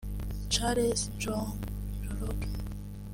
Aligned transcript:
Charles 0.49 1.11
Njoroge 1.13 1.61